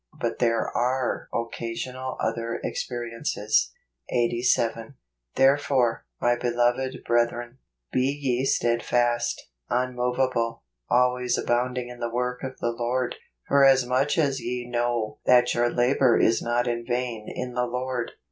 But 0.19 0.39
there 0.39 0.67
are 0.75 1.29
occasional 1.31 2.17
other 2.19 2.59
experiences. 2.63 3.71
Eighty 4.09 4.41
Seven." 4.41 4.95
Therefore, 5.35 6.07
my 6.19 6.35
beloved 6.35 7.03
brethren, 7.05 7.59
be 7.93 8.07
ye 8.19 8.45
steadfast, 8.45 9.47
immovable, 9.69 10.63
always 10.89 11.37
abounding 11.37 11.89
in 11.89 11.99
the 11.99 12.09
work 12.09 12.41
of 12.41 12.57
the 12.57 12.71
Lord, 12.71 13.17
for 13.47 13.63
as 13.63 13.85
much 13.85 14.17
as 14.17 14.41
ye 14.41 14.67
know 14.67 15.19
that 15.27 15.53
your 15.53 15.69
labor 15.69 16.17
is 16.17 16.41
not 16.41 16.67
in 16.67 16.83
vain 16.83 17.29
in 17.31 17.53
the 17.53 17.67
Lord." 17.67 18.13